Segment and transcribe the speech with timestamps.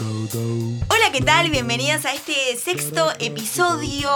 [0.00, 1.50] Hola, ¿qué tal?
[1.50, 4.08] Bienvenidas a este sexto episodio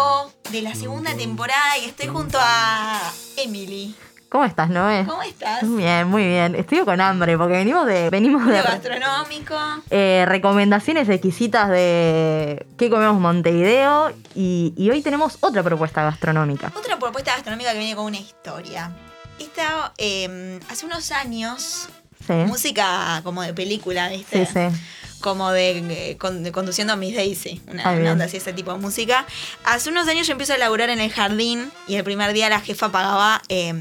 [0.53, 3.01] de la segunda temporada y estoy junto a
[3.37, 3.93] Emily.
[4.29, 5.05] ¿Cómo estás, Noé?
[5.09, 5.63] ¿Cómo estás?
[5.63, 6.55] Bien, muy bien.
[6.55, 9.57] Estoy con hambre porque venimos de venimos de gastronómico.
[9.91, 16.71] eh, recomendaciones exquisitas de qué comemos Montevideo y, y hoy tenemos otra propuesta gastronómica.
[16.77, 18.93] Otra propuesta gastronómica que viene con una historia.
[19.41, 21.89] Esta, eh, hace unos años,
[22.25, 22.35] Sí.
[22.47, 24.47] música como de película, ¿viste?
[24.47, 24.81] Sí, sí.
[25.23, 25.79] Como de,
[26.11, 28.13] eh, con- de conduciendo a Miss Daisy, una, Ah, una bien.
[28.13, 29.25] onda así, ese tipo de música.
[29.65, 32.61] Hace unos años yo empiezo a laburar en el jardín y el primer día la
[32.61, 33.73] jefa pagaba eh,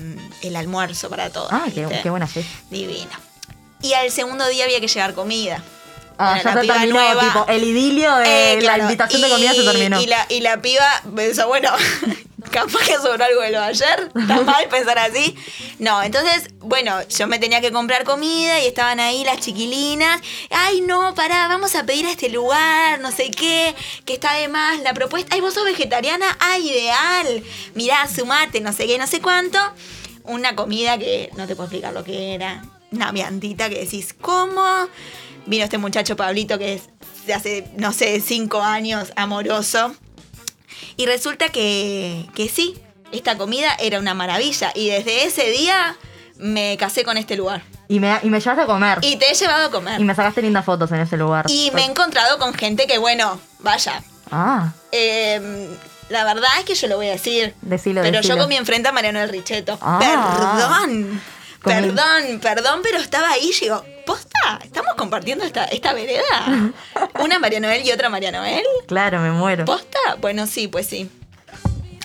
[0.42, 1.50] el almuerzo para todos.
[1.52, 2.46] Ah, qué, qué buena fe.
[2.70, 3.12] Divino.
[3.82, 5.62] Y al segundo día había que llevar comida.
[6.18, 8.84] Ah, Bueno, ya la se piba terminó, nueva- tipo, el idilio de Eh, claro, la
[8.84, 10.00] invitación de comida se terminó.
[10.00, 10.86] Y la, y la piba
[11.16, 11.72] pensó, bueno,
[12.52, 14.12] capaz que sobró algo de lo de ayer.
[14.16, 15.36] Está mal pensar así.
[15.80, 20.22] No, entonces, bueno, yo me tenía que comprar comida y estaban ahí las chiquilinas.
[20.50, 24.48] Ay, no, pará, vamos a pedir a este lugar, no sé qué, que está de
[24.48, 25.34] más la propuesta.
[25.34, 27.44] Ay, vos sos vegetariana, ay, ideal.
[27.74, 29.60] Mirá, sumate, no sé qué, no sé cuánto.
[30.24, 32.64] Una comida que no te puedo explicar lo que era.
[32.92, 34.88] Una viandita que decís, ¿cómo?
[35.46, 36.84] Vino este muchacho Pablito que es
[37.26, 39.96] de hace, no sé, cinco años, amoroso.
[40.98, 42.76] Y resulta que, que sí,
[43.12, 44.72] esta comida era una maravilla.
[44.76, 45.96] Y desde ese día
[46.38, 47.62] me casé con este lugar.
[47.88, 49.00] Y, me, y me llevaste a comer.
[49.02, 50.00] Y te he llevado a comer.
[50.00, 51.46] Y me sacaste lindas fotos en ese lugar.
[51.50, 54.02] Y me he encontrado con gente que, bueno, vaya.
[54.32, 55.70] Ah, eh,
[56.10, 57.54] la verdad es que yo lo voy a decir.
[57.62, 58.36] decilo, Pero decilo.
[58.38, 59.78] yo comí enfrente a Mariano el Richeto.
[59.82, 60.00] Ah.
[60.00, 61.22] Perdón.
[61.62, 63.84] Comí- Perdón, perdón, pero estaba ahí y digo,
[64.64, 66.74] ¿Estamos compartiendo esta, esta vereda?
[67.24, 68.64] ¿Una María Noel y otra María Noel?
[68.88, 69.66] Claro, me muero.
[69.66, 70.00] ¿Posta?
[70.20, 71.10] Bueno, sí, pues sí.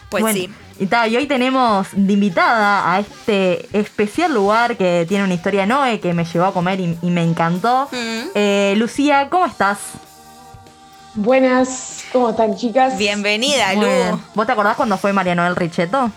[0.09, 0.51] Pues Bueno, sí.
[0.79, 5.67] Y, ta, y hoy tenemos de invitada a este especial lugar que tiene una historia
[5.67, 7.89] Noé que me llevó a comer y, y me encantó.
[7.91, 8.29] Mm.
[8.35, 9.79] Eh, Lucía, ¿cómo estás?
[11.15, 12.99] Buenas, ¿cómo están chicas?
[12.99, 14.11] Bienvenida, bien.
[14.13, 14.21] Lu.
[14.35, 16.11] ¿Vos te acordás cuando fue Mariano del Richeto?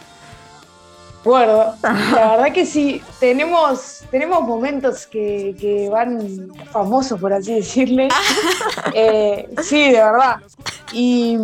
[2.13, 8.07] La verdad que sí, tenemos, tenemos momentos que, que van famosos, por así decirle.
[8.93, 10.37] Eh, sí, de verdad.
[10.93, 11.37] Y,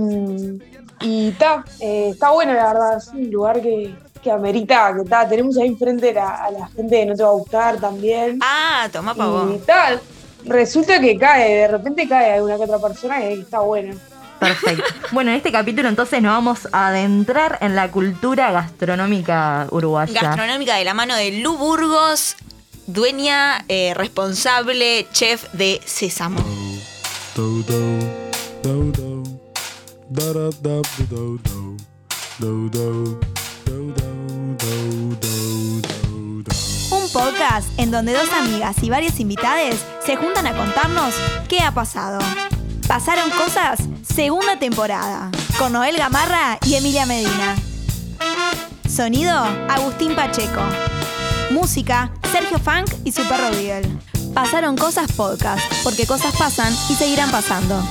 [1.02, 2.98] y ta, eh, está bueno, la verdad.
[2.98, 6.96] Es un lugar que, que amerita, que ta, tenemos ahí enfrente la- a la gente
[7.00, 8.40] que no te va a gustar también.
[8.42, 9.66] Ah, toma pa' y vos.
[9.66, 10.02] tal.
[10.46, 13.96] Resulta que cae, de repente cae alguna que otra persona que está buena.
[14.46, 14.84] Perfecto.
[15.12, 20.22] Bueno, en este capítulo entonces nos vamos a adentrar en la cultura gastronómica uruguaya.
[20.22, 22.36] Gastronómica de la mano de Lu Burgos,
[22.88, 26.40] dueña, eh, responsable, chef de Sésamo.
[36.92, 41.16] Un podcast en donde dos amigas y varias invitades se juntan a contarnos
[41.48, 42.20] qué ha pasado.
[42.88, 47.56] Pasaron cosas, segunda temporada, con Noel Gamarra y Emilia Medina.
[48.88, 49.34] Sonido,
[49.70, 50.62] Agustín Pacheco.
[51.50, 53.90] Música, Sergio Funk y su perro Beagle.
[54.36, 57.82] Pasaron cosas podcast, porque cosas pasan y seguirán pasando.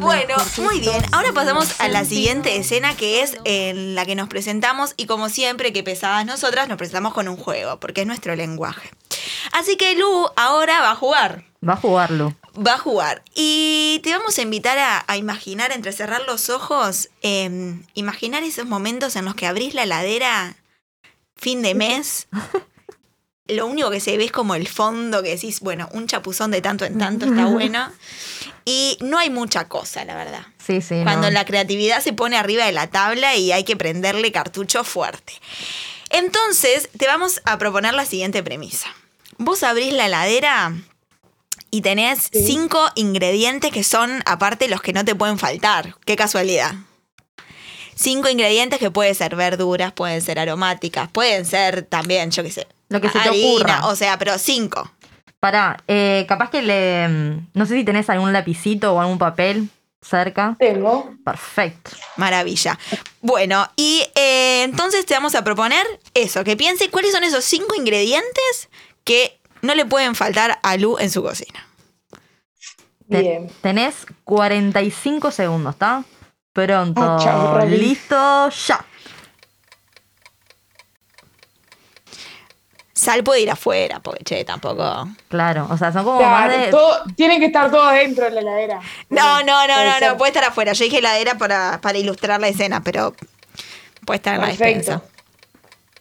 [0.00, 1.02] Bueno, muy bien.
[1.12, 5.28] Ahora pasamos a la siguiente escena que es en la que nos presentamos y como
[5.28, 8.90] siempre que pesadas nosotras nos presentamos con un juego, porque es nuestro lenguaje.
[9.52, 11.44] Así que Lu ahora va a jugar.
[11.66, 12.34] Va a jugarlo.
[12.66, 13.22] Va a jugar.
[13.34, 18.66] Y te vamos a invitar a, a imaginar, entre cerrar los ojos, em, imaginar esos
[18.66, 20.56] momentos en los que abrís la heladera,
[21.36, 22.28] fin de mes.
[23.48, 26.62] Lo único que se ve es como el fondo que decís, bueno, un chapuzón de
[26.62, 27.90] tanto en tanto está bueno.
[28.64, 30.46] Y no hay mucha cosa, la verdad.
[30.64, 31.00] Sí, sí.
[31.02, 31.30] Cuando no.
[31.32, 35.32] la creatividad se pone arriba de la tabla y hay que prenderle cartucho fuerte.
[36.10, 38.88] Entonces, te vamos a proponer la siguiente premisa.
[39.38, 40.72] Vos abrís la heladera
[41.70, 42.44] y tenés Sí.
[42.46, 45.94] cinco ingredientes que son, aparte, los que no te pueden faltar.
[46.04, 46.74] Qué casualidad.
[47.94, 52.66] Cinco ingredientes que pueden ser verduras, pueden ser aromáticas, pueden ser también, yo qué sé.
[52.88, 53.86] Lo que se te harina, ocurra.
[53.86, 54.90] O sea, pero cinco.
[55.40, 57.08] Pará, eh, capaz que le.
[57.08, 59.68] mm, No sé si tenés algún lapicito o algún papel
[60.02, 60.56] cerca.
[60.58, 61.14] Tengo.
[61.24, 61.90] Perfecto.
[62.16, 62.78] Maravilla.
[63.22, 67.74] Bueno, y eh, entonces te vamos a proponer eso, que piense cuáles son esos cinco
[67.74, 68.68] ingredientes
[69.04, 71.66] que no le pueden faltar a Lu en su cocina.
[73.08, 73.50] Te- Bien.
[73.60, 76.04] tenés 45 segundos, ¿está?
[76.52, 77.00] Pronto.
[77.02, 77.64] Ah.
[77.66, 78.84] Listo, ya.
[83.00, 85.08] Sal puede ir afuera, porque che, tampoco.
[85.28, 86.70] Claro, o sea, son como más Claro, de.
[86.70, 88.80] todo, tiene que estar todo dentro de la heladera.
[89.08, 90.74] No, no, no, no, no, puede estar afuera.
[90.74, 93.14] Yo dije heladera para, para ilustrar la escena, pero
[94.04, 95.02] puede estar en la despensa.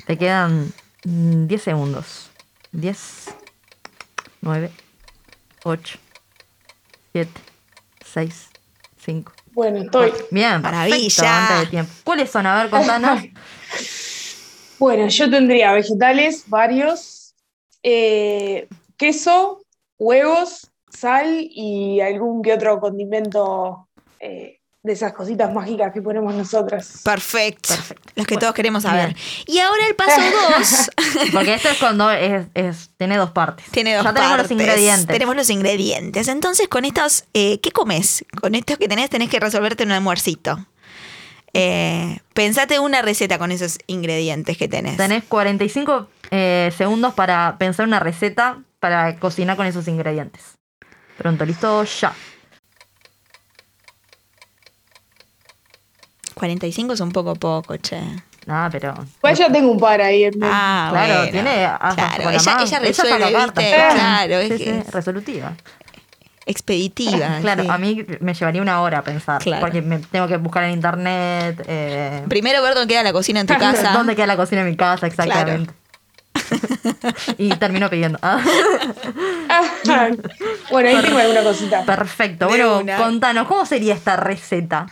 [0.07, 0.73] Te quedan
[1.05, 2.31] mm, 10 segundos.
[2.73, 3.29] 10,
[4.41, 4.69] 9,
[5.63, 5.97] 8,
[7.13, 7.31] 7,
[8.13, 8.49] 6,
[9.05, 9.31] 5.
[9.53, 10.13] Bueno, estoy.
[10.31, 10.97] Bien, Maravilla.
[10.99, 11.93] perfecto, antes de tiempo.
[12.03, 12.45] ¿Cuáles son?
[12.45, 13.21] A ver, contanos.
[14.79, 17.35] Bueno, yo tendría vegetales, varios,
[17.83, 18.67] eh,
[18.97, 19.61] queso,
[19.97, 23.87] huevos, sal y algún que otro condimento
[24.19, 27.01] eh, de esas cositas mágicas que ponemos nosotras.
[27.03, 27.73] Perfecto.
[28.15, 29.07] Los que Bueno, todos queremos saber.
[29.13, 29.17] bien.
[29.45, 30.19] Y ahora el paso
[30.57, 30.89] dos
[31.33, 33.65] Porque esto es cuando es, es- tiene dos partes.
[33.71, 34.51] tiene dos Ya tenemos partes.
[34.51, 35.07] los ingredientes.
[35.07, 36.27] Tenemos los ingredientes.
[36.29, 38.25] Entonces, con estos, eh, ¿qué comes?
[38.41, 40.57] Con estos que tenés, tenés que resolverte un almuercito.
[41.53, 44.97] Eh, pensate una receta con esos ingredientes que tenés.
[44.97, 50.57] Tenés 45 eh, segundos para pensar una receta para cocinar con esos ingredientes.
[51.17, 52.13] Pronto, listo, ya.
[56.35, 57.99] 45 es un poco poco, che.
[58.45, 58.93] Nada, pero.
[59.19, 60.33] Pues ya tengo un par ahí en.
[60.41, 61.31] Ah, claro, bueno.
[61.31, 61.69] tiene.
[61.95, 63.75] Claro, ella, ella resuelve, ¿viste?
[63.93, 65.53] Claro, es Sí, que sí, es resolutiva.
[66.49, 67.37] Expeditiva.
[67.41, 67.69] Claro, sí.
[67.71, 69.41] a mí me llevaría una hora pensar.
[69.41, 69.61] Claro.
[69.61, 71.63] Porque me tengo que buscar en internet.
[71.67, 73.91] eh, Primero ver dónde queda la cocina en tu casa.
[73.93, 75.07] ¿Dónde queda la cocina en mi casa?
[75.07, 75.73] Exactamente.
[77.37, 78.17] y termino pidiendo.
[78.21, 78.41] Ah,
[80.71, 81.85] bueno, ahí tengo alguna cosita.
[81.85, 82.45] perfecto.
[82.45, 82.97] De Bueno, una.
[82.97, 84.87] contanos, ¿cómo sería esta receta?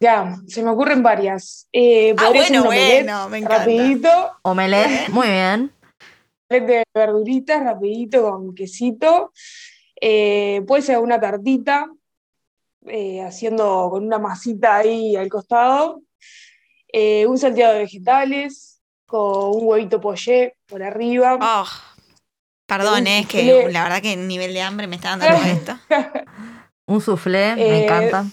[0.00, 1.68] Ya, se me ocurren varias.
[1.72, 3.58] Eh, Ah, bueno, un omelette, bueno, me encanta.
[3.58, 5.72] Rapidito, Omelette, muy bien.
[6.50, 9.32] de verduritas, rapidito, con quesito.
[10.06, 11.88] Eh, puede ser una tartita,
[12.86, 16.02] eh, haciendo con una masita ahí al costado.
[16.92, 21.38] Eh, un salteado de vegetales, con un huevito poché por arriba.
[21.40, 21.64] Oh,
[22.66, 23.72] perdón, es que soufflé.
[23.72, 25.78] la verdad que el nivel de hambre me está dando todo esto.
[26.86, 28.26] Un soufflé, me Eh, encanta.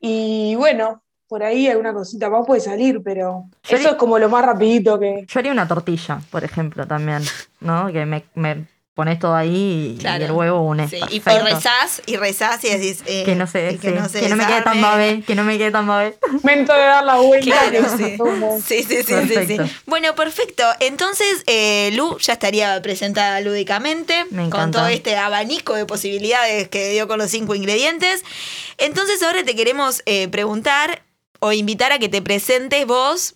[0.00, 4.20] Y bueno, por ahí alguna cosita más puede salir, pero Yo eso haría- es como
[4.20, 5.24] lo más rapidito que...
[5.26, 7.22] Yo haría una tortilla, por ejemplo, también.
[7.58, 7.88] ¿No?
[7.92, 10.22] Que me, me pones todo ahí y, Claro.
[10.22, 10.88] y el huevo une.
[10.88, 14.08] Sí, y, rezás y rezás y decís eh, Que no se, y que sí, no
[14.08, 16.16] se que no me quede tan babé, que no me quede tan babé.
[16.42, 17.44] Momento de dar la vuelta.
[17.70, 18.16] Claro, sí.
[18.64, 19.66] Sí, sí, sí, sí, Perfecto.
[19.66, 19.72] sí.
[19.84, 20.64] Bueno, perfecto.
[20.80, 26.88] Entonces, eh, Lu ya estaría presentada lúdicamente Me con todo este abanico de posibilidades que
[26.88, 28.24] dio con los cinco ingredientes.
[28.78, 31.02] Entonces, ahora te queremos eh, preguntar
[31.40, 33.34] o invitar a que te presentes vos.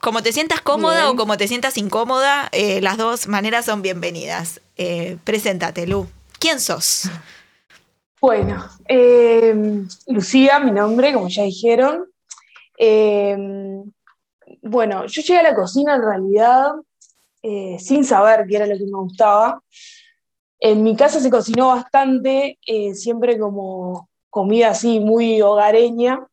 [0.00, 1.08] Como te sientas cómoda Bien.
[1.08, 4.60] o como te sientas incómoda, eh, las dos maneras son bienvenidas.
[4.76, 6.06] Eh, preséntate, Lu.
[6.38, 7.10] ¿Quién sos?
[8.20, 9.54] Bueno, eh,
[10.06, 12.06] Lucía, mi nombre, como ya dijeron.
[12.78, 13.36] Eh,
[14.62, 16.72] bueno, yo llegué a la cocina en realidad
[17.42, 19.62] eh, sin saber qué era lo que me gustaba.
[20.60, 26.26] En mi casa se cocinó bastante, eh, siempre como comida así muy hogareña.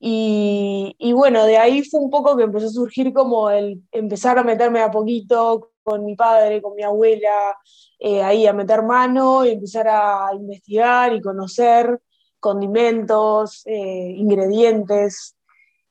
[0.00, 4.38] Y, y bueno, de ahí fue un poco que empezó a surgir como el empezar
[4.38, 7.56] a meterme a poquito con mi padre, con mi abuela,
[7.98, 11.98] eh, ahí a meter mano y empezar a investigar y conocer
[12.38, 15.34] condimentos, eh, ingredientes.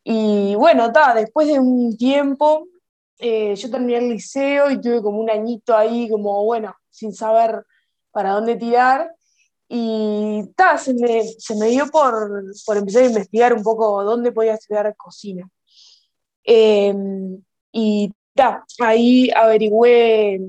[0.04, 2.68] Y bueno, ta, después de un tiempo,
[3.20, 7.66] eh, yo terminé el liceo y tuve como un añito ahí, como bueno, sin saber
[8.12, 9.12] para dónde tirar.
[9.68, 10.07] Y
[10.58, 14.56] ta, se me, se me dio por, por empezar a investigar un poco dónde podía
[14.56, 15.48] estudiar cocina.
[16.44, 16.94] Eh,
[17.72, 20.42] y ta, ahí averigüé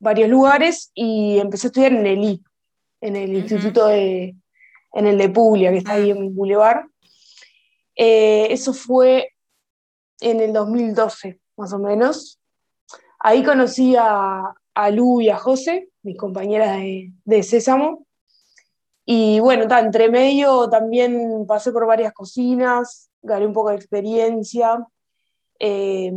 [0.00, 2.44] varios lugares y empecé a estudiar en el I,
[3.02, 4.34] en el instituto de,
[4.92, 6.86] en el de Puglia, que está ahí en Boulevard.
[7.96, 9.28] Eh, eso fue
[10.20, 12.40] en el 2012, más o menos.
[13.18, 18.06] Ahí conocí a, a Lu y a José, mis compañeras de, de Sésamo.
[19.06, 24.78] Y bueno, ta, entre medio también pasé por varias cocinas, gané un poco de experiencia.
[25.58, 26.10] Eh,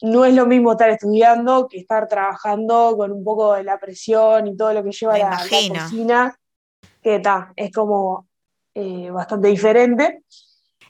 [0.00, 4.46] no es lo mismo estar estudiando que estar trabajando con un poco de la presión
[4.46, 6.38] y todo lo que lleva la, la cocina,
[7.02, 8.28] que ta, es como
[8.74, 10.22] eh, bastante diferente.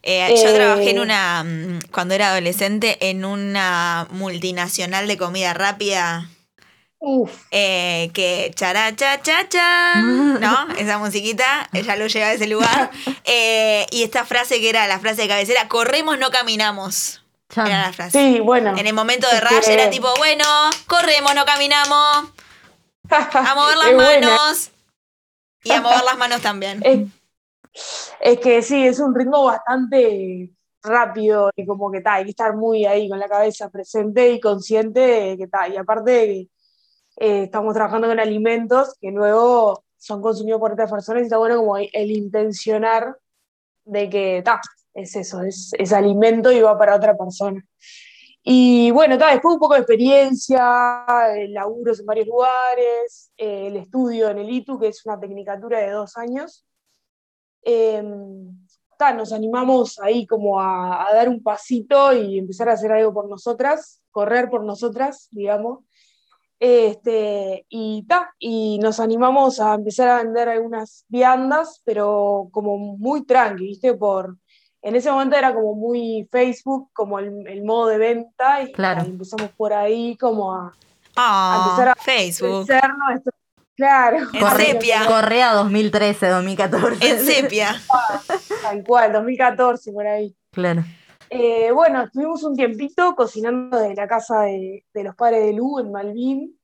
[0.02, 5.54] Eh, yo Eh, trabajé en una, mm, cuando era adolescente, en una multinacional de comida
[5.54, 6.28] rápida.
[7.00, 10.68] Uf, eh, que chará, cha, cha, cha, ¿no?
[10.76, 12.90] Esa musiquita, ella lo lleva a ese lugar.
[13.30, 17.22] Eh, y esta frase que era la frase de cabecera, corremos, no caminamos.
[17.54, 18.18] Era la frase.
[18.18, 18.74] sí, bueno.
[18.76, 20.44] En el momento de rush que- era tipo, bueno,
[20.86, 22.32] corremos, no caminamos,
[23.10, 24.70] a mover las manos.
[25.62, 26.80] Y a mover las manos también.
[26.84, 27.06] Es,
[28.20, 30.50] es que sí, es un ritmo bastante
[30.82, 34.40] rápido y como que ta, hay que estar muy ahí con la cabeza presente y
[34.40, 36.48] consciente de que ta, y aparte
[37.20, 41.56] eh, estamos trabajando con alimentos que luego son consumidos por otras personas y está bueno
[41.56, 43.16] como el intencionar
[43.84, 44.60] de que ta,
[44.94, 47.64] es eso, es, es alimento y va para otra persona.
[48.42, 51.04] Y bueno, ta, después un poco de experiencia,
[51.48, 55.90] laburos en varios lugares, eh, el estudio en el ITU, que es una tecnicatura de
[55.90, 56.64] dos años.
[57.62, 58.02] Eh,
[58.96, 63.12] ta, nos animamos ahí como a, a dar un pasito y empezar a hacer algo
[63.12, 65.80] por nosotras, correr por nosotras, digamos.
[66.60, 73.24] Este, y, ta, y nos animamos a empezar a vender algunas viandas, pero como muy
[73.24, 73.94] tranqui, ¿viste?
[73.94, 74.36] Por,
[74.82, 79.02] en ese momento era como muy Facebook, como el, el modo de venta, y, Claro.
[79.02, 80.72] empezamos por ahí como a,
[81.16, 82.66] Ah, empezar a Facebook.
[82.66, 83.32] crecer nuestro-
[83.76, 85.02] Claro, En para sepia.
[85.06, 87.08] Correa 2013, 2014.
[87.10, 87.80] En sepia.
[88.62, 90.34] tal cual, 2014 por ahí.
[90.50, 90.84] Claro.
[91.30, 95.92] Eh, bueno, estuvimos un tiempito cocinando de la casa de, los padres de Lu en
[95.92, 96.58] Malvin.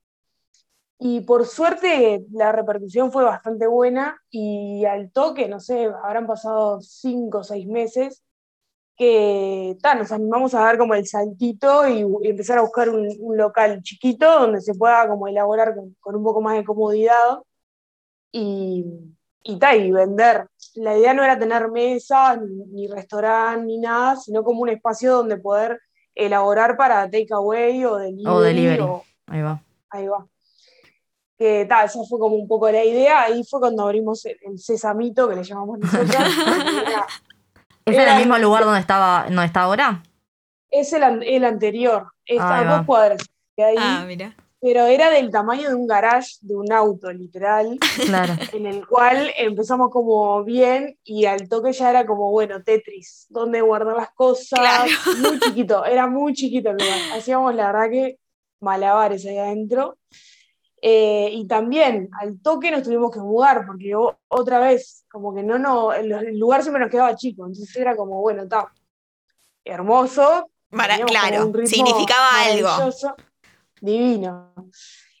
[0.97, 6.79] Y por suerte la repercusión fue bastante buena y al toque, no sé, habrán pasado
[6.81, 8.23] cinco o seis meses
[8.95, 13.37] que ta, nos animamos a dar como el saltito y, empezar a buscar un, un
[13.37, 17.39] local chiquito donde se pueda como elaborar con, con un poco más de comodidad
[18.31, 18.85] y,
[19.43, 20.47] y, ta, y vender.
[20.75, 25.13] La idea no era tener mesas, ni, ni restaurante, ni nada, sino como un espacio
[25.15, 25.79] donde poder
[26.13, 28.27] elaborar para takeaway o delivery.
[28.27, 28.81] O delivery.
[28.81, 29.61] o- Ahí va.
[29.89, 30.25] ahí va.
[31.37, 33.23] Que tal, esa fue como un poco la idea.
[33.23, 36.09] Ahí fue cuando abrimos el, el sesamito, que le llamamos nosotros.
[36.87, 37.07] Era-
[37.85, 40.01] ¿Es Era el mismo el- lugar donde estaba, donde está ahora?
[40.71, 42.77] es el, el anterior, está Ahí a va.
[42.77, 43.21] dos cuadras
[43.55, 44.35] de ahí, Ah, mira.
[44.65, 48.33] Pero era del tamaño de un garage de un auto, literal, Claro.
[48.51, 53.61] en el cual empezamos como bien y al toque ya era como, bueno, Tetris, donde
[53.61, 54.91] guardar las cosas, Claro.
[55.19, 56.97] muy chiquito, era muy chiquito el lugar.
[57.15, 58.17] Hacíamos la verdad que
[58.59, 59.99] malabares ahí adentro.
[60.81, 63.93] Eh, y también al toque nos tuvimos que mudar, porque
[64.27, 67.95] otra vez, como que no, no, el, el lugar siempre nos quedaba chico, entonces era
[67.95, 68.71] como, bueno, está
[69.63, 70.49] hermoso.
[70.71, 72.69] Como claro, significaba algo.
[73.85, 74.53] Divino.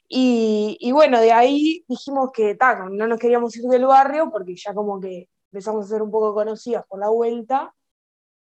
[0.07, 4.55] Y, y bueno, de ahí dijimos que ta, no nos queríamos ir del barrio porque
[4.55, 7.73] ya como que empezamos a ser un poco conocidas por la vuelta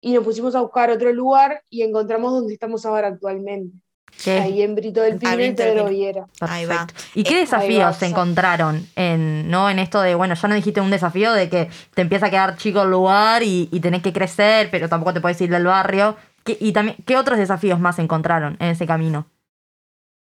[0.01, 3.75] y nos pusimos a buscar otro lugar y encontramos donde estamos ahora actualmente,
[4.23, 4.39] ¿Qué?
[4.39, 5.87] ahí en Brito del Pino y Pedro.
[5.89, 6.27] Viera.
[6.41, 6.87] Ahí va.
[6.87, 7.03] Perfecto.
[7.15, 9.71] ¿Y qué desafíos va, se encontraron en, ¿no?
[9.71, 12.57] en esto de, bueno, ya no dijiste un desafío de que te empieza a quedar
[12.59, 16.17] chico el lugar y, y tenés que crecer, pero tampoco te puedes ir del barrio?
[16.45, 19.27] ¿Qué- y también, ¿qué otros desafíos más se encontraron en ese camino?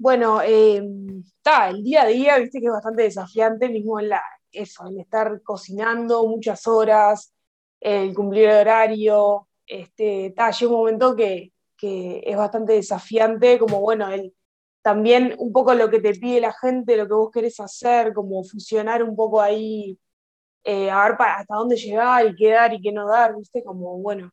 [0.02, 0.82] Bueno, eh,
[1.42, 5.40] ta, el día a día, viste que es bastante desafiante, mismo la, eso, el estar
[5.42, 7.32] cocinando muchas horas,
[7.80, 14.10] el cumplir el horario, este, llega un momento que, que es bastante desafiante, como bueno,
[14.10, 14.34] el,
[14.82, 18.42] también un poco lo que te pide la gente, lo que vos querés hacer, como
[18.42, 19.96] fusionar un poco ahí,
[20.64, 23.62] eh, a ver pa- hasta dónde llegar y qué dar y qué no dar, viste,
[23.64, 24.32] como bueno.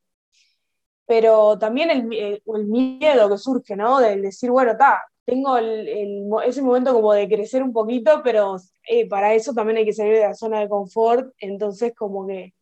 [1.06, 4.00] Pero también el, mi- el- miedo que surge, ¿no?
[4.00, 8.56] Del decir, bueno, ta, tengo el, ese momento como de crecer un poquito, pero
[8.88, 12.54] eh, para eso también hay que salir de la zona de confort, entonces como que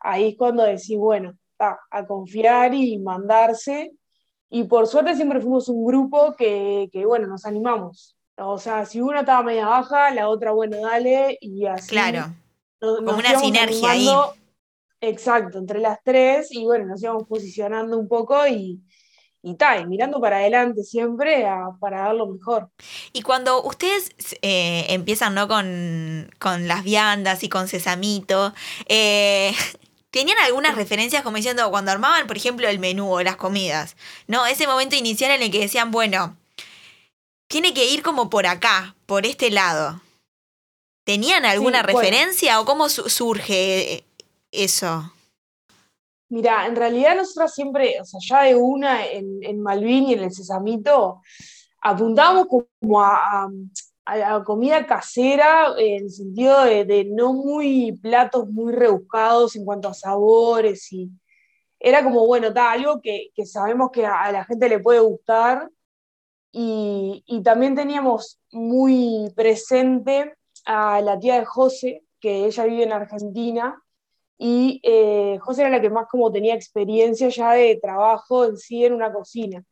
[0.00, 3.92] ahí es cuando decís, bueno, a confiar y mandarse.
[4.50, 8.16] Y por suerte siempre fuimos un grupo que, que, bueno, nos animamos.
[8.36, 11.90] O sea, si una estaba media baja, la otra, bueno, dale, y así.
[11.90, 12.34] Claro.
[12.80, 14.08] nos- como nos una sinergia ahí.
[15.00, 18.80] Exacto, entre las tres, y bueno, nos íbamos posicionando un poco y,
[19.42, 22.70] y ta, y mirando para adelante siempre a- para dar lo mejor.
[23.12, 24.10] Y cuando ustedes
[24.42, 25.48] eh, empiezan ¿no?
[25.48, 28.54] con, con las viandas y con sesamito,
[28.88, 29.52] eh,
[30.10, 33.96] ¿tenían algunas referencias como diciendo cuando armaban, por ejemplo, el menú o las comidas?
[34.28, 34.46] ¿No?
[34.46, 36.36] Ese momento inicial en el que decían, bueno,
[37.48, 40.00] tiene que ir como por acá, por este lado.
[41.04, 42.00] ¿Tenían alguna Sí, bueno.
[42.00, 44.04] referencia o cómo su- surge eh,
[44.52, 45.12] eso?
[46.32, 50.20] Mira, en realidad nosotras siempre, o sea, ya de una en, en Malvin y en
[50.24, 51.20] el Sesamito,
[51.82, 53.44] apuntábamos como a,
[54.06, 59.64] a- la comida casera en el sentido de, de no muy platos muy rebuscados en
[59.64, 61.08] cuanto a sabores y
[61.80, 65.00] era como, bueno, está algo que, que sabemos que a, a la gente le puede
[65.00, 65.70] gustar
[66.52, 70.34] y, y también teníamos muy presente
[70.66, 73.81] a la tía de José, que ella vive en Argentina
[74.44, 78.84] y eh, José era la que más como tenía experiencia ya de trabajo en sí
[78.84, 79.62] en una cocina.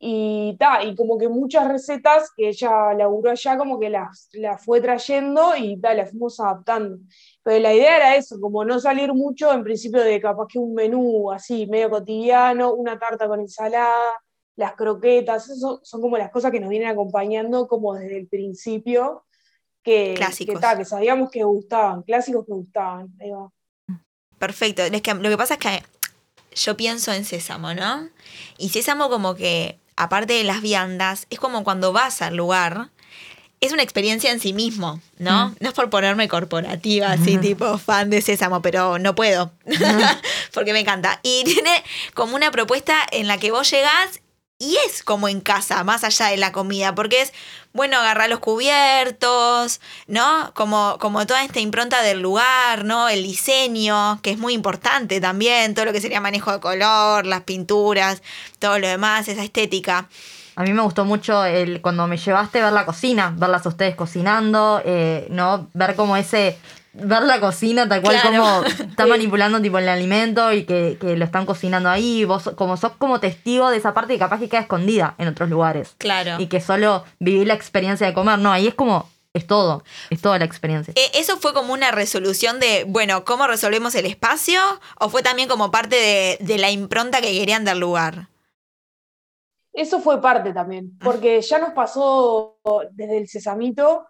[0.00, 4.64] Y, ta, y como que muchas recetas que ella laburó allá, como que las, las
[4.64, 6.98] fue trayendo y ta, las fuimos adaptando.
[7.44, 10.74] Pero la idea era eso, como no salir mucho en principio de capaz que un
[10.74, 14.14] menú así, medio cotidiano, una tarta con ensalada,
[14.56, 19.26] las croquetas, eso son como las cosas que nos vienen acompañando como desde el principio,
[19.80, 20.56] que, Clásicos.
[20.56, 23.12] que, ta, que sabíamos que gustaban, clásicos que gustaban.
[23.20, 23.48] Ahí va.
[24.38, 24.82] Perfecto.
[24.82, 25.82] Es que lo que pasa es que
[26.54, 28.08] yo pienso en Sésamo, ¿no?
[28.56, 32.90] Y Sésamo como que, aparte de las viandas, es como cuando vas al lugar,
[33.60, 35.54] es una experiencia en sí mismo, ¿no?
[35.58, 39.52] No es por ponerme corporativa, así tipo fan de Sésamo, pero no puedo,
[40.54, 41.18] porque me encanta.
[41.22, 41.82] Y tiene
[42.14, 44.20] como una propuesta en la que vos llegás
[44.58, 47.32] y es como en casa, más allá de la comida, porque es,
[47.72, 50.52] bueno, agarrar los cubiertos, ¿no?
[50.54, 53.08] Como, como toda esta impronta del lugar, ¿no?
[53.08, 57.42] El diseño, que es muy importante también, todo lo que sería manejo de color, las
[57.42, 58.22] pinturas,
[58.58, 60.08] todo lo demás, esa estética.
[60.58, 63.94] A mí me gustó mucho el cuando me llevaste ver la cocina, verlas a ustedes
[63.94, 65.68] cocinando, eh, ¿no?
[65.72, 66.58] Ver como ese
[66.94, 68.42] ver la cocina tal cual Claro.
[68.42, 72.24] como está manipulando tipo el alimento y que, que lo están cocinando ahí.
[72.24, 75.48] Vos como sos como testigo de esa parte que capaz que queda escondida en otros
[75.48, 75.94] lugares.
[75.96, 76.40] Claro.
[76.40, 78.40] Y que solo vivir la experiencia de comer.
[78.40, 80.92] No, ahí es como, es todo, es toda la experiencia.
[80.96, 84.60] Eh, ¿Eso fue como una resolución de, bueno, cómo resolvemos el espacio?
[84.98, 88.26] ¿O fue también como parte de, de la impronta que querían del lugar?
[89.72, 92.58] Eso fue parte también, porque ya nos pasó
[92.92, 94.06] desde el sesamito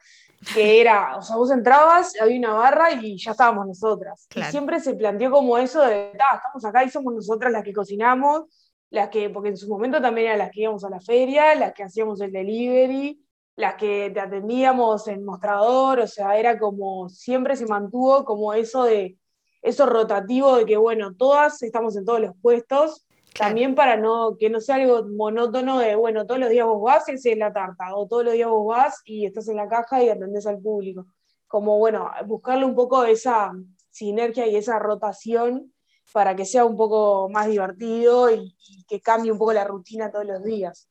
[0.55, 4.27] que era, o sea, vos entrabas, había una barra y ya estábamos nosotras.
[4.29, 4.49] Claro.
[4.49, 7.73] Y siempre se planteó como eso de, "Ta, estamos acá y somos nosotras las que
[7.73, 8.45] cocinamos,
[8.91, 11.73] las que, porque en su momento también eran las que íbamos a la feria, las
[11.73, 13.21] que hacíamos el delivery,
[13.57, 18.85] las que te atendíamos en mostrador, o sea, era como, siempre se mantuvo como eso
[18.85, 19.19] de,
[19.63, 23.08] eso rotativo de que, bueno, todas estamos en todos los puestos,
[23.39, 27.09] También para no, que no sea algo monótono de, bueno, todos los días vos vas
[27.09, 30.03] y haces la tarta, o todos los días vos vas y estás en la caja
[30.03, 31.07] y atendés al público.
[31.47, 33.53] Como, bueno, buscarle un poco esa
[33.91, 35.73] sinergia y esa rotación
[36.13, 40.11] para que sea un poco más divertido y, y que cambie un poco la rutina
[40.11, 40.89] todos los días.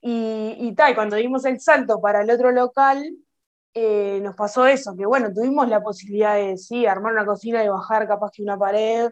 [0.00, 3.16] Y, y tal, cuando dimos el salto para el otro local,
[3.74, 7.68] eh, nos pasó eso, que bueno, tuvimos la posibilidad de, sí, armar una cocina y
[7.68, 9.10] bajar capaz que una pared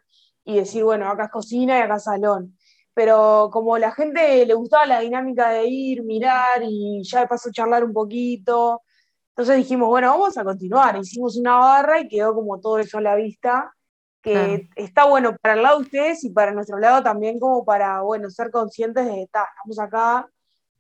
[0.49, 2.57] y decir, bueno, acá es cocina y acá es salón.
[2.95, 7.51] Pero como la gente le gustaba la dinámica de ir, mirar y ya de paso
[7.53, 8.81] charlar un poquito,
[9.31, 10.97] entonces dijimos, bueno, vamos a continuar.
[10.97, 13.75] Hicimos una barra y quedó como todo eso a la vista,
[14.23, 14.63] que Claro.
[14.75, 18.31] está bueno para el lado de ustedes y para nuestro lado también como para, bueno,
[18.31, 20.27] ser conscientes de, "Ta, estamos acá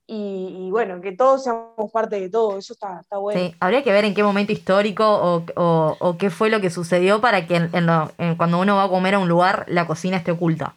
[0.09, 3.39] y, y, bueno, que todos seamos parte de todo, eso está, está bueno.
[3.41, 6.71] Sí, habría que ver en qué momento histórico o, o- o qué fue lo que
[6.71, 9.67] sucedió para que en- en lo- en cuando uno va a comer a un lugar
[9.69, 10.75] la cocina esté oculta.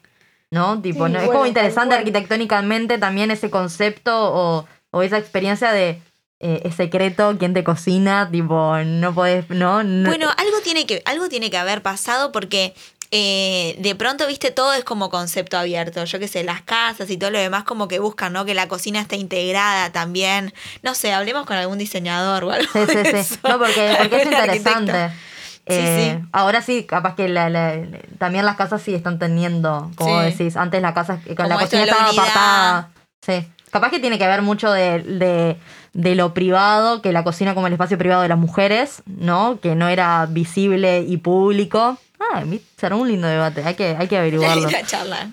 [0.50, 0.82] ¿No?
[0.82, 1.18] Tipo, Sí, ¿no?
[1.18, 6.02] es bueno, como interesante arquitectónicamente también ese concepto o, o esa experiencia de
[6.40, 9.82] eh, es secreto quién te cocina, tipo, no podés, ¿no?
[9.82, 12.74] no Bueno, algo tiene que, algo tiene que haber pasado porque
[13.14, 16.02] eh, de pronto, viste, todo es como concepto abierto.
[16.04, 18.46] Yo qué sé, las casas y todo lo demás como que buscan, ¿no?
[18.46, 20.54] Que la cocina esté integrada también.
[20.82, 22.72] No sé, hablemos con algún diseñador o algo.
[22.72, 23.16] Sí, sí, de sí.
[23.18, 23.36] eso.
[23.48, 25.10] No, porque, porque es interesante.
[25.10, 26.28] Sí, Eh, sí.
[26.32, 27.76] Ahora sí, capaz que la- la-
[28.18, 30.30] también las casas sí están teniendo, como Sí.
[30.30, 32.24] decís, antes la casa, Como la cocina estaba unidad.
[32.24, 32.90] apartada.
[33.24, 33.46] Sí.
[33.70, 35.56] Capaz que tiene que ver mucho de, de,
[35.92, 39.60] de lo privado, que la cocina como el espacio privado de las mujeres, ¿no?
[39.60, 41.96] Que no era visible y público.
[42.30, 42.44] Ah,
[42.76, 44.62] será un lindo debate, hay que, hay que averiguarlo.
[44.68, 45.30] Linda charla.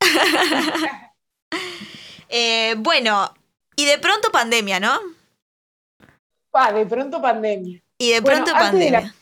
[2.32, 3.34] Eh, bueno,
[3.74, 4.96] y de pronto pandemia, ¿no?
[6.52, 7.82] Pa, de pronto pandemia.
[7.98, 9.14] Y de Bueno, pronto antes de la- pandemia.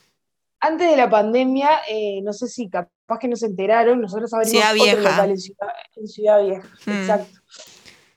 [0.61, 4.51] Antes de la pandemia, eh, no sé si capaz que no se enteraron, nosotros abrimos
[4.51, 5.11] Ciudad otro Vieja.
[5.11, 6.91] local en Ciudad, en Ciudad Vieja, Mm.
[7.01, 7.39] exacto.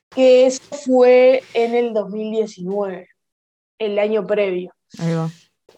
[0.10, 3.08] Que eso fue en el 2019,
[3.80, 4.74] el año previo.
[5.00, 5.30] Ahí va.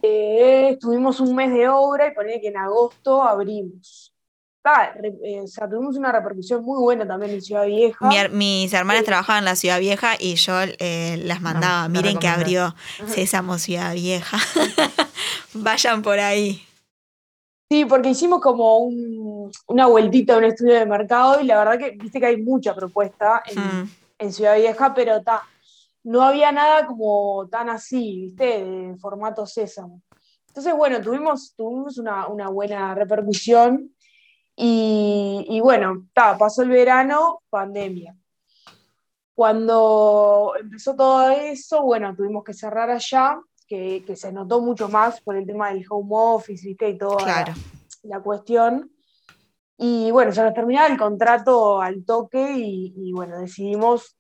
[0.05, 4.13] Eh, tuvimos un mes de obra y poner que en agosto abrimos.
[4.65, 8.05] Re- eh, o sea, tuvimos una repercusión muy buena también en Ciudad Vieja.
[8.07, 11.83] Mi mis hermanas trabajaban en la Ciudad Vieja y yo eh, las mandaba.
[11.83, 12.75] te Miren que abrió
[13.07, 14.37] Sésamo Ciudad Vieja.
[15.53, 16.61] Vayan por ahí.
[17.69, 21.77] Sí, porque hicimos como un- una vueltita a un estudio de mercado y la verdad
[21.79, 23.89] que viste que hay mucha propuesta en, Mm.
[24.19, 25.43] en Ciudad Vieja, pero ta,
[26.03, 30.01] no había nada como tan así, viste, de formato sésamo.
[30.47, 33.95] Entonces, bueno, tuvimos, tuvimos una, una buena repercusión
[34.55, 38.15] y, y bueno, ta, pasó el verano, pandemia.
[39.35, 45.21] Cuando empezó todo eso, bueno, tuvimos que cerrar allá, que, que se notó mucho más
[45.21, 47.53] por el tema del home office, viste, y toda la- Claro.
[48.03, 48.91] la cuestión.
[49.77, 54.15] Y bueno, ya nos terminaba el contrato al toque y, y bueno, decidimos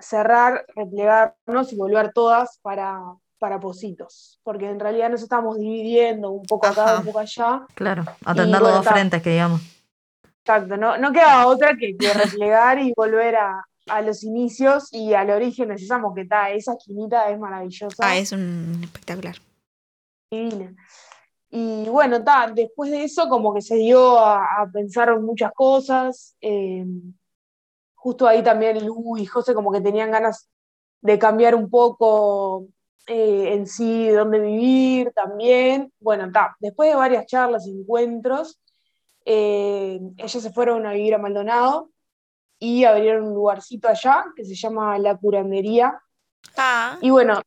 [0.00, 3.00] cerrar, replegarnos y volver todas para,
[3.38, 6.98] para Positos, porque en realidad nos estamos dividiendo un poco acá, Ajá.
[7.00, 7.66] un poco allá.
[7.74, 9.60] Claro, atender los dos frentes, que digamos.
[10.44, 15.12] Exacto, no, no quedaba otra que, que replegar y volver a, a los inicios y
[15.12, 15.68] al origen.
[15.68, 17.96] Necesitamos que está, esa esquinita es maravillosa.
[17.98, 19.34] Ah, es un espectacular.
[20.30, 20.72] divina.
[21.50, 25.52] Y bueno, ta, después de eso como que se dio a, a pensar en muchas
[25.52, 26.36] cosas.
[26.40, 26.84] eh,
[28.06, 30.48] justo ahí también Lu y José como que tenían ganas
[31.00, 32.68] de cambiar un poco
[33.08, 35.92] eh, en sí dónde vivir también.
[35.98, 38.60] Bueno, ta, después de varias charlas y encuentros,
[39.24, 41.90] eh, ellas se fueron a vivir a Maldonado
[42.60, 46.00] y abrieron un lugarcito allá que se llama La Curandería.
[46.56, 47.42] Ah, Y bueno,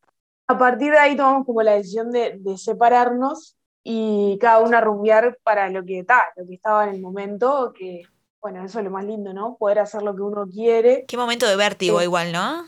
[0.45, 5.39] a partir de ahí tomamos como la decisión de, de separarnos y cada una rumbear
[5.41, 8.01] para lo que, ta, lo que estaba en el momento, que
[8.41, 9.57] bueno, eso es lo más lindo, ¿no?
[9.57, 11.05] Poder hacer lo que uno quiere.
[11.07, 12.05] qué momento de vértigo Sí.
[12.05, 12.65] igual, ¿no?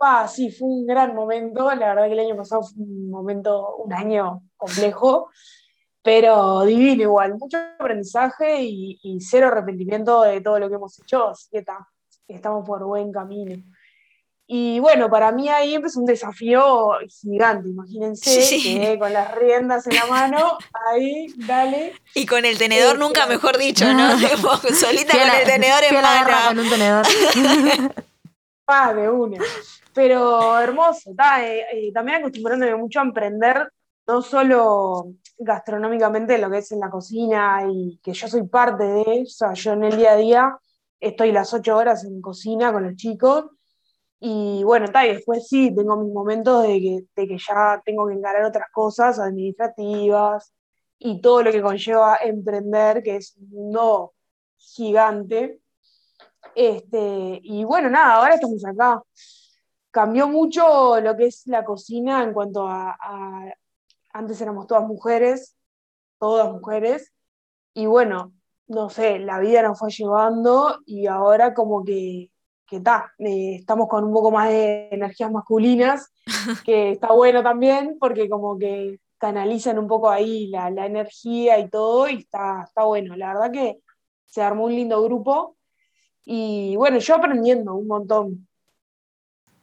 [0.00, 1.70] Ah, sí, fue un gran momento.
[1.74, 5.30] La verdad que el año pasado fue un momento, un año complejo,
[6.02, 7.34] pero divino igual.
[7.38, 11.28] Mucho aprendizaje y, y cero arrepentimiento de todo lo que hemos hecho.
[11.30, 11.88] Así que ta,
[12.28, 13.62] estamos por buen camino.
[14.46, 17.68] Y bueno, para mí ahí empezó un desafío gigante.
[17.70, 18.78] Imagínense Sí.
[18.78, 20.58] que con las riendas en la mano,
[20.92, 21.94] ahí, dale.
[22.14, 23.30] Y con el tenedor, Sí, nunca claro.
[23.32, 24.10] mejor dicho, ¿no?
[24.74, 26.30] Solita con la- el tenedor en mano.
[26.48, 27.06] con un tenedor.
[28.66, 29.42] Pa, de una.
[29.94, 33.70] Pero hermoso, ta, eh, eh, también acostumbrándome mucho a emprender,
[34.06, 35.06] no solo
[35.38, 39.54] gastronómicamente lo que es en la cocina y que yo soy parte de, o sea,
[39.54, 40.58] yo en el día a día
[41.00, 43.46] estoy las ocho horas en cocina con los chicos
[44.26, 48.08] y bueno, ta, y después sí, tengo mis momentos de que, de que ya tengo
[48.08, 50.54] que encarar otras cosas administrativas
[50.98, 54.14] y todo lo que conlleva emprender, que es mundo
[54.56, 55.60] gigante.
[56.54, 59.02] Este, y bueno, nada, ahora estamos acá.
[59.90, 62.96] Cambió mucho lo que es la cocina en cuanto a-
[64.14, 65.56] antes éramos todas mujeres,
[66.18, 67.12] todas mujeres,
[67.74, 68.32] y bueno,
[68.68, 72.30] no sé, la vida nos fue llevando y ahora como que,
[72.66, 76.12] que ta, eh, estamos con un poco más de energías masculinas,
[76.64, 81.68] que está bueno también porque como que canalizan un poco ahí la, la energía y
[81.68, 83.16] todo y está, está bueno.
[83.16, 83.78] La verdad que
[84.26, 85.56] se armó un lindo grupo
[86.24, 88.48] y bueno, yo aprendiendo un montón.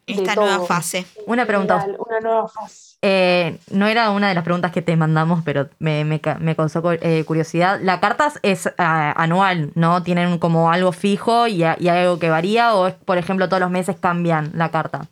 [0.08, 0.66] Esta nueva todo.
[0.66, 1.06] fase.
[1.26, 1.86] Una pregunta.
[1.98, 2.98] Una nueva fase.
[3.04, 6.84] Eh, no era una de las preguntas que te mandamos, pero me, me, me causó
[6.92, 7.80] eh, curiosidad.
[7.82, 10.04] La carta es ah, anual, ¿no?
[10.04, 12.76] ¿Tienen como algo fijo y, y algo que varía?
[12.76, 15.08] ¿O es, por ejemplo, todos los meses cambian la carta?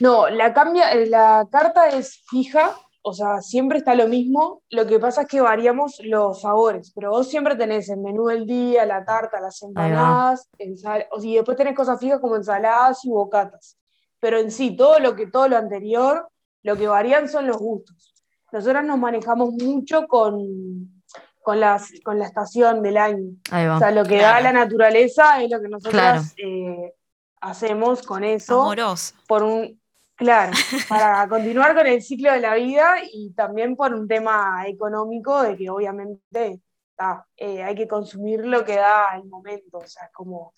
[0.00, 4.62] No, la, cambia, eh, la carta es fija, o sea, siempre está lo mismo.
[4.70, 8.46] Lo que pasa es que variamos los sabores, pero vos siempre tenés el menú del
[8.46, 13.10] día, la tarta, las empanadas, ensal- o y después tenés cosas fijas como ensaladas y
[13.10, 13.76] bocatas.
[14.22, 16.28] Pero en sí, todo lo que todo lo anterior,
[16.62, 18.14] lo que varían son los gustos.
[18.52, 21.02] Nosotros nos manejamos mucho con,
[21.42, 23.32] con, las, con la estación del año.
[23.50, 23.76] Ahí va.
[23.76, 24.34] O sea, lo que Claro.
[24.44, 26.22] da la naturaleza es lo que nosotros Claro.
[26.36, 26.94] eh,
[27.40, 29.14] hacemos con eso Amoroso.
[29.26, 29.80] por un,
[30.14, 30.52] claro,
[30.88, 35.56] para continuar con el ciclo de la vida y también por un tema económico de
[35.56, 36.60] que obviamente
[36.94, 40.54] ta, eh, hay que consumir lo que da el momento, o sea, es como,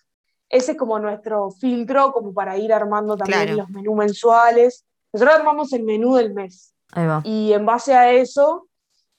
[0.56, 3.56] ese es como nuestro filtro como para ir armando también Claro.
[3.58, 4.84] los menús mensuales.
[5.12, 7.20] Nosotros armamos el menú del mes Ahí va.
[7.24, 8.68] y en base a eso,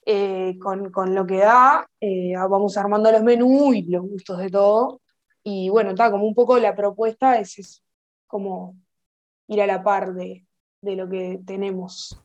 [0.04, 4.50] eh, con, con lo que da, eh, vamos armando los menús y los gustos de
[4.50, 5.00] todo.
[5.42, 7.80] Y bueno, está como un poco la propuesta es eso,
[8.26, 8.74] como
[9.48, 10.44] ir a la par de,
[10.80, 12.18] de lo que tenemos.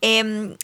[0.00, 0.56] Em,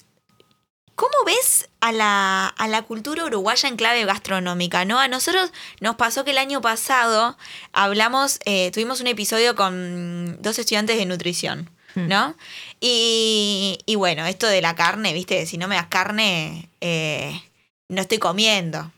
[1.01, 4.85] ¿Cómo ves a la, a la cultura uruguaya en clave gastronómica?
[4.85, 4.99] ¿no?
[4.99, 7.39] A nosotros nos pasó que el año pasado
[7.73, 12.09] hablamos, eh, tuvimos un episodio con dos estudiantes de nutrición, Hmm.
[12.09, 12.37] ¿no?
[12.81, 15.47] Y, y bueno, esto de la carne, ¿viste?
[15.47, 17.41] Si no me das carne, eh,
[17.89, 18.93] no estoy comiendo.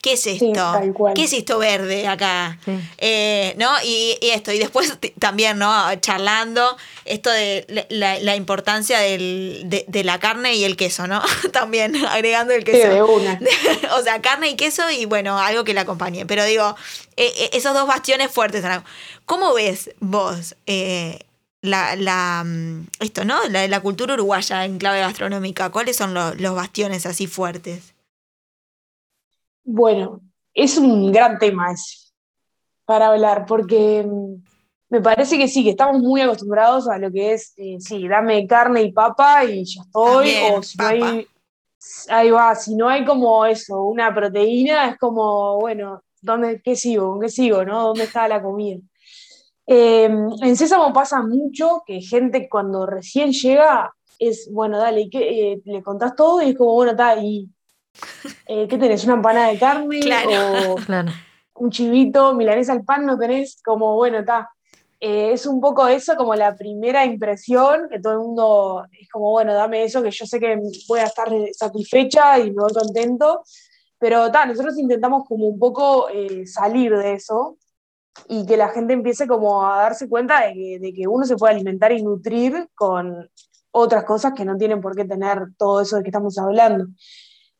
[0.00, 0.44] ¿Qué es esto?
[0.46, 1.14] Sí, tal cual.
[1.14, 2.56] ¿Qué es esto verde acá?
[2.64, 2.72] Sí.
[2.98, 3.68] Eh, ¿no?
[3.84, 5.94] Y, y esto, y después también, ¿no?
[5.96, 11.20] Charlando esto de la, importancia del- de, de la carne y el queso, ¿no?
[11.52, 13.06] también agregando el Sí, de queso.
[13.06, 13.40] una.
[13.98, 16.26] o sea, carne y queso y bueno, algo que la acompañe.
[16.26, 16.76] Pero digo,
[17.16, 18.62] eh, eh, esos dos bastiones fuertes.
[18.62, 18.84] ¿no?
[19.26, 21.18] ¿Cómo ves vos eh,
[21.60, 23.36] la, la, mm, esto, ¿no?
[23.48, 25.70] La, la cultura uruguaya en clave gastronómica?
[25.70, 27.94] ¿Cuáles son lo- los bastiones así fuertes?
[29.70, 30.22] Bueno,
[30.54, 32.10] es un gran tema ese
[32.86, 34.42] para hablar, porque mm,
[34.88, 38.46] me parece que sí, que estamos muy acostumbrados a lo que es, eh, sí, dame
[38.46, 41.26] carne y papa y ya estoy, También, o si no hay,
[42.08, 47.10] ahí va, si no hay como eso, una proteína, es como, bueno, ¿dónde, qué sigo?
[47.10, 47.62] ¿Con qué sigo?
[47.62, 47.88] ¿No?
[47.88, 48.78] ¿Dónde está la comida?
[49.66, 55.52] Eh, en Sésamo pasa mucho que gente cuando recién llega es, bueno, dale, ¿y qué?
[55.52, 57.50] Eh, le contás todo y es como, bueno, está, ¿y
[58.46, 59.04] eh, qué tenés?
[59.04, 60.00] ¿Una empanada de carne?
[60.00, 60.72] Claro.
[60.72, 61.10] ¿O Claro.
[61.54, 63.60] un chivito, milanesa al pan no tenés?
[63.64, 64.48] Como, bueno, está.
[65.00, 69.30] eh, es un poco eso como la primera impresión, que todo el mundo es como,
[69.30, 70.58] bueno, dame eso, que yo sé que
[70.88, 73.42] voy a estar satisfecha y me voy contento,
[73.98, 77.56] pero ta, nosotros intentamos como un poco eh, salir de eso
[78.28, 81.36] y que la gente empiece como a darse cuenta de que, de que uno se
[81.36, 83.28] puede alimentar y nutrir con
[83.70, 86.86] otras cosas que no tienen por qué tener todo eso de que estamos hablando.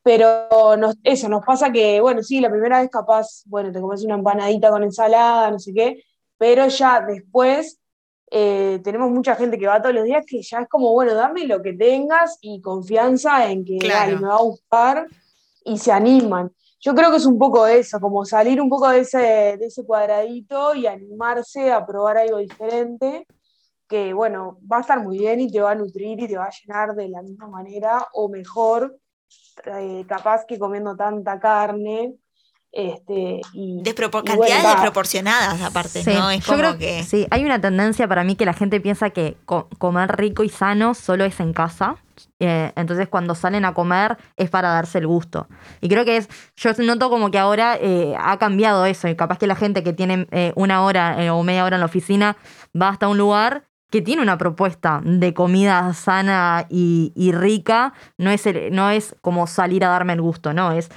[0.03, 4.05] Pero nos- eso, nos pasa que, bueno, sí, la primera vez capaz, bueno, te comes
[4.05, 6.03] una empanadita con ensalada, no sé qué,
[6.39, 7.79] pero ya después
[8.31, 11.47] eh, tenemos mucha gente que va todos los días que ya es como, bueno, dame
[11.47, 14.11] lo que tengas y confianza en que Claro.
[14.13, 15.09] dale, me va a gustar
[15.65, 16.51] y se animan.
[16.81, 19.85] Yo creo que es un poco eso, como salir un poco de ese, de ese
[19.85, 23.27] cuadradito y animarse a probar algo diferente,
[23.89, 26.45] que bueno, va a estar muy bien y te va a nutrir y te va
[26.45, 28.97] a llenar de la misma manera o mejor,
[29.67, 32.15] eh, capaz que comiendo tanta carne.
[32.71, 36.31] Este, y, Despropor- y bueno, cantidades desproporcionadas aparte, Sí, ¿no?
[36.31, 37.03] Es yo como creo que...
[37.03, 40.51] sí, hay una tendencia para mí que la gente piensa que co- comer rico y
[40.51, 41.97] sano solo es en casa.
[42.41, 45.49] Eh, entonces cuando salen a comer es para darse el gusto.
[45.81, 49.09] Y creo que es, yo noto como que ahora eh, ha cambiado eso.
[49.09, 51.81] Y capaz que la gente que tiene eh, una hora eh, o media hora en
[51.81, 52.37] la oficina
[52.81, 58.31] va hasta un lugar que tiene una propuesta de comida sana y, y rica, no
[58.31, 60.91] es, el- no es como salir a darme el gusto, no, es,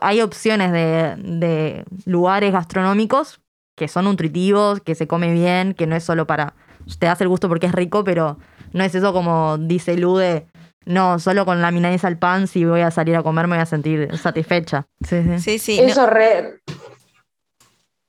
[0.00, 3.40] hay opciones de, de lugares gastronómicos
[3.76, 6.54] que son nutritivos, que se come bien, que no es solo para,
[6.98, 8.38] te das el gusto porque es rico, pero
[8.72, 10.46] no es eso como dice Lude,
[10.86, 13.62] no, solo con la milanesa al pan, si voy a salir a comer me voy
[13.62, 14.86] a sentir satisfecha.
[15.06, 15.38] Sí, sí.
[15.38, 15.80] Sí, sí.
[15.82, 16.60] no- Eso re,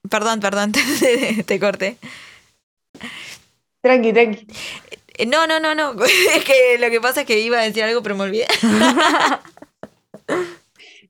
[0.09, 1.97] perdón, perdón, te, te corté.
[3.81, 4.47] Tranqui, tranqui.
[5.17, 5.93] Eh, No, no, no, no.
[6.35, 8.47] Es que lo que pasa es que iba a decir algo, pero me olvidé.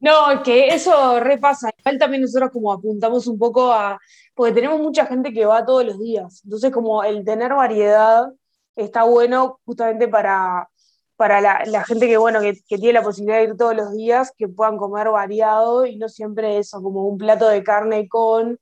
[0.01, 1.71] No, es que eso repasa.
[1.79, 3.99] Igual también nosotros como apuntamos un poco a,
[4.33, 6.41] porque tenemos mucha gente que va todos los días.
[6.45, 8.27] Entonces como el tener variedad
[8.75, 10.69] está bueno justamente para,
[11.17, 13.91] para la, la gente que, bueno, que, que tiene la posibilidad de ir todos los
[13.93, 18.57] días, que puedan comer variado y no siempre eso, como un plato de carne con,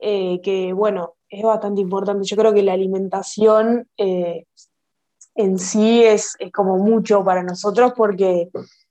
[0.00, 2.26] eh, que bueno, es bastante importante.
[2.26, 4.44] Yo creo que la alimentación eh,
[5.34, 8.50] en sí es, es como mucho para nosotros porque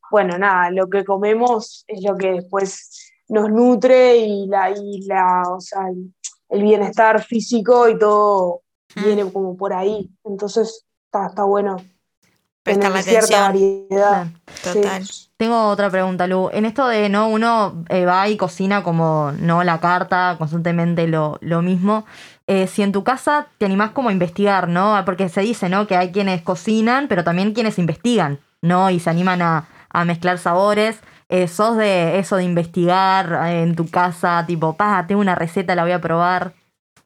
[0.09, 5.43] bueno, nada, lo que comemos es lo que después nos nutre y la, y la,
[5.47, 5.81] o sea,
[6.49, 8.63] el, bienestar físico y todo
[8.95, 9.03] Mm.
[9.03, 10.09] viene como por ahí.
[10.23, 11.77] Entonces está, está bueno
[12.63, 13.87] Prestarle tener cierta atención.
[13.89, 14.27] variedad.
[14.63, 15.05] Total.
[15.05, 15.28] Sí.
[15.39, 16.49] Tengo otra pregunta, Lu.
[16.51, 21.37] En esto de no, uno eh, va y cocina como no la carta, constantemente lo,
[21.39, 22.05] lo mismo.
[22.45, 25.01] eh, si en tu casa te animás como a investigar, ¿no?
[25.05, 25.87] Porque se dice, ¿no?
[25.87, 28.89] Que hay quienes cocinan, pero también quienes investigan, ¿no?
[28.89, 30.99] Y se animan a, a mezclar sabores.
[31.29, 35.73] Eh, ¿Sos de eso de investigar eh, en tu casa, tipo, pa, tengo una receta,
[35.75, 36.53] la voy a probar?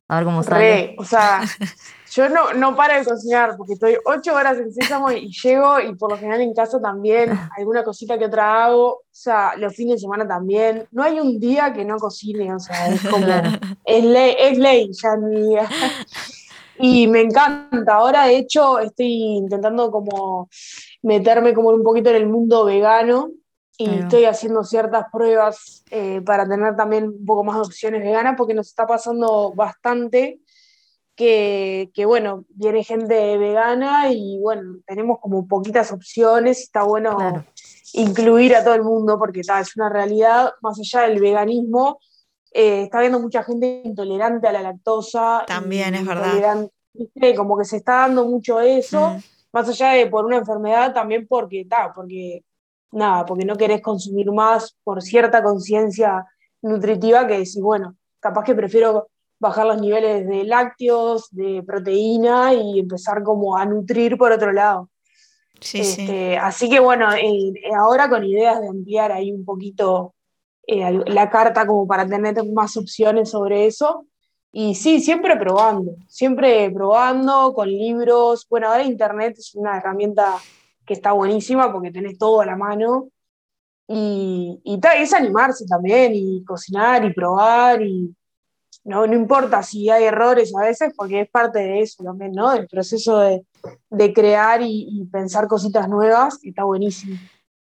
[0.08, 0.58] A ver cómo sale.
[0.60, 1.42] Re, o sea,
[2.16, 5.96] yo no, no paro de cocinar porque estoy ocho horas en Sésamo y llego y
[5.96, 9.96] por lo general en casa también, alguna cosita que otra hago, o sea, los fines
[9.96, 10.88] de semana también.
[10.92, 13.26] No hay un día que no cocine, o sea, es como,
[13.86, 15.70] es ley, es ley ya en mi vida.
[16.78, 20.50] Y me encanta, ahora de hecho estoy intentando como
[21.02, 23.32] meterme como un poquito en el mundo vegano
[23.78, 28.36] y estoy haciendo ciertas pruebas eh, para tener también un poco más de opciones veganas
[28.38, 30.40] porque nos está pasando bastante
[31.16, 37.16] que, que, bueno, viene gente vegana y bueno, tenemos como poquitas opciones y está bueno
[37.18, 37.46] Claro.
[37.94, 42.00] incluir a todo el mundo porque ta, es una realidad, más allá del veganismo,
[42.52, 45.44] eh, está habiendo mucha gente intolerante a la lactosa.
[45.48, 46.68] También, es verdad.
[47.36, 49.18] Como que se está dando mucho eso, Mm.
[49.52, 52.44] más allá de por una enfermedad, también porque, está porque,
[52.92, 56.26] nada, porque no querés consumir más por cierta conciencia
[56.62, 59.10] nutritiva que decís, bueno, capaz que prefiero
[59.44, 64.90] bajar los niveles de lácteos, de proteína y empezar como a nutrir por otro lado.
[65.60, 66.02] Sí, sí.
[66.02, 70.16] Este, Así que bueno, eh, eh, ahora con ideas de ampliar ahí un poquito
[70.66, 74.08] eh, la carta como para tener más opciones sobre eso.
[74.54, 78.48] Y sí, siempre probando, siempre probando con libros.
[78.50, 80.38] Bueno, ahora Internet es una herramienta
[80.86, 83.10] que está buenísima porque tenés todo a la mano.
[83.88, 88.16] Y, y es animarse también y cocinar y probar y
[88.84, 92.52] no, no importa si hay errores a veces porque es parte de eso también, ¿no?
[92.52, 93.46] Del proceso de,
[93.90, 97.18] de crear y, y pensar cositas nuevas, que está buenísimo.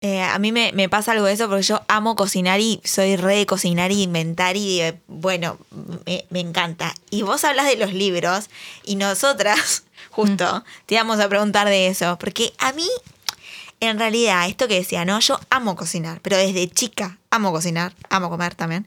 [0.01, 3.15] Eh, a mí me, me pasa algo de eso porque yo amo cocinar y soy
[3.15, 5.57] re de cocinar y inventar y bueno,
[6.05, 6.93] me, me encanta.
[7.09, 8.49] Y vos hablas de los libros
[8.83, 12.87] y nosotras, justo, te íbamos a preguntar de eso, porque a mí,
[13.79, 15.19] en realidad, esto que decía, ¿no?
[15.21, 18.85] Yo amo cocinar, pero desde chica amo cocinar, amo comer también.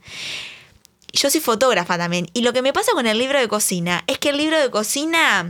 [1.13, 2.29] Yo soy fotógrafa también.
[2.35, 4.71] Y lo que me pasa con el libro de cocina es que el libro de
[4.71, 5.47] cocina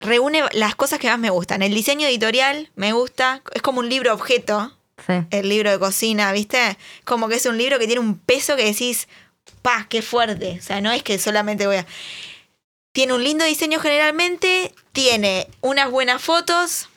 [0.00, 1.62] reúne las cosas que más me gustan.
[1.62, 4.74] El diseño editorial me gusta, es como un libro objeto,
[5.06, 5.12] Sí.
[5.30, 6.76] el libro de cocina, ¿viste?
[7.04, 9.06] Como que es un libro que tiene un peso que decís,
[9.62, 10.56] pa, qué fuerte.
[10.58, 11.86] O sea, no es que solamente voy a...
[12.90, 16.88] Tiene un lindo diseño generalmente, tiene unas buenas fotos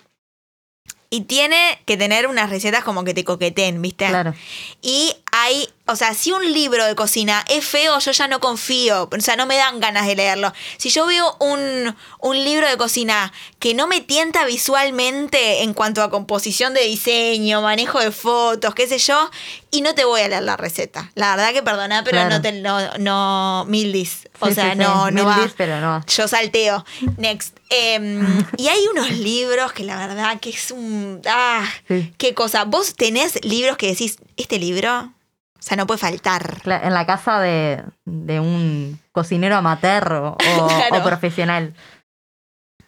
[1.14, 4.08] y tiene que tener unas recetas como que te coqueten, ¿viste?
[4.08, 4.34] Claro.
[4.82, 9.10] Y hay, o sea, si un libro de cocina es feo, yo ya no confío,
[9.12, 10.54] o sea, no me dan ganas de leerlo.
[10.78, 16.02] Si yo veo un, un libro de cocina que no me tienta visualmente en cuanto
[16.02, 19.30] a composición de diseño, manejo de fotos, qué sé yo,
[19.70, 21.12] y no te voy a leer la receta.
[21.16, 22.30] La verdad que perdona, pero Claro.
[22.36, 24.30] no te, no, no, mil dis.
[24.40, 24.78] O Sí, sea, sí, sí.
[24.78, 25.52] no, no Mil va.
[25.58, 26.04] pero no.
[26.08, 26.86] Yo salteo.
[27.18, 27.58] Next.
[27.74, 28.22] Em,
[28.58, 31.22] y hay unos libros que la verdad que es un...
[31.26, 32.14] Ah, Sí.
[32.18, 32.66] qué cosa.
[32.66, 35.14] ¿Vos tenés libros que decís, este libro?
[35.58, 36.62] O sea, no puede faltar.
[36.66, 40.98] En la casa de, de un cocinero amateur o, o- Claro.
[40.98, 41.74] o profesional.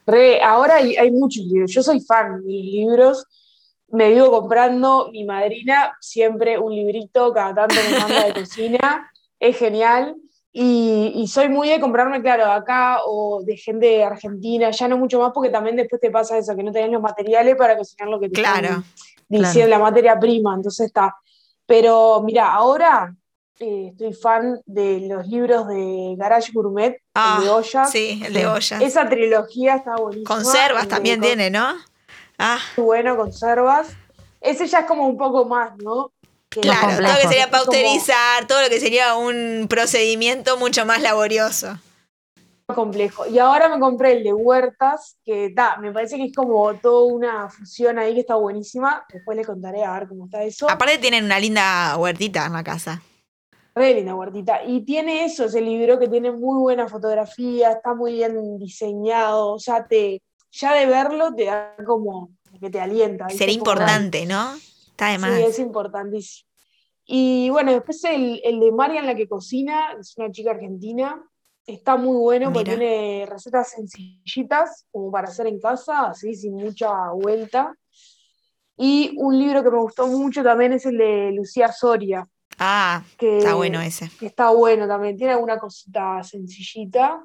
[0.06, 1.72] Re, ahora hay, hay muchos libros.
[1.72, 3.26] Yo soy fan de los libros.
[3.90, 9.10] Me vivo comprando mi madrina siempre un librito, cada tanto me manda de cocina.
[9.40, 10.16] Es genial.
[10.56, 15.00] Y, y soy muy de comprarme, claro, acá o de gente de Argentina, ya no
[15.00, 18.08] mucho más porque también después te pasa eso, que no tenés los materiales para cocinar
[18.10, 18.84] lo que te Claro.
[19.28, 21.16] diciendo, la materia prima, entonces está.
[21.66, 23.16] Pero mira, ahora
[23.60, 27.90] eh, estoy fan de los libros de Garage Gourmet, Ah, el de ollas.
[27.92, 28.46] Sí, el de Sí.
[28.46, 28.82] ollas.
[28.82, 30.28] Esa trilogía está buenísima.
[30.36, 31.74] Conservas también con- tiene, ¿no?
[32.38, 33.90] Ah, bueno, conservas.
[34.40, 36.12] Ese ya es como un poco más, ¿no?
[36.62, 36.98] Claro.
[36.98, 41.78] Todo lo que sería pausterizar, todo lo que sería un procedimiento mucho más laborioso.
[42.74, 43.28] complejo.
[43.28, 47.06] Y ahora me compré el de huertas, que ta, me parece que es como toda
[47.14, 49.06] una fusión ahí que está buenísima.
[49.12, 50.70] Después le contaré a ver cómo está eso.
[50.70, 53.02] Aparte tienen una linda huertita en la casa.
[53.76, 54.64] Re linda huertita.
[54.66, 59.54] Y tiene eso, ese libro que tiene muy buena fotografía, está muy bien diseñado.
[59.54, 63.28] O sea, te, ya de verlo te da como que te alienta.
[63.28, 64.54] Como, importante, ¿no?
[64.94, 65.36] Está de más.
[65.36, 66.50] Sí, es importantísimo.
[67.06, 71.22] Y bueno, después el, el de Marian, la que cocina, es una chica argentina.
[71.66, 77.12] Está muy bueno porque tiene recetas sencillitas, como para hacer en casa, así, sin mucha
[77.12, 77.74] vuelta.
[78.78, 82.28] Y un libro que me gustó mucho también es el de Lucía Soria,
[82.60, 84.10] Ah, que, está bueno ese.
[84.20, 85.18] que está bueno también.
[85.18, 87.22] Tiene alguna cosita sencillita.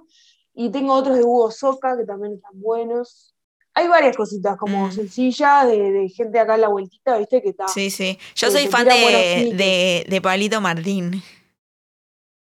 [0.54, 3.35] Y tengo otros de Hugo Soca que también están buenos.
[3.78, 4.92] Hay varias cositas como Mm.
[4.92, 7.40] sencillas de, de gente acá en la vueltita, ¿viste?
[7.42, 7.68] Que está.
[7.68, 8.18] Sí, sí.
[8.34, 11.22] Yo que soy fan de, de, de Pablito Martín.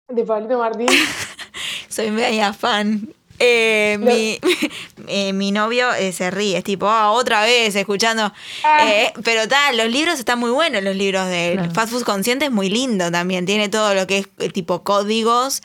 [0.08, 0.88] De Pablito Martín.
[1.88, 3.08] Soy media fan.
[3.38, 4.38] Eh, Lo- mi,
[5.08, 8.32] eh, mi novio eh, se ríe, es tipo, ah, otra vez escuchando.
[8.64, 8.90] Ah.
[8.90, 11.70] Eh, pero tal, los libros están muy buenos, los libros de Claro.
[11.72, 13.46] Fast Food Consciente es muy lindo también.
[13.46, 15.62] Tiene todo lo que es eh, tipo códigos.